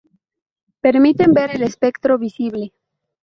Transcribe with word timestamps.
Permiten 0.81 1.31
ver 1.31 1.51
el 1.55 1.61
espectro 1.61 2.17
visible. 2.17 2.71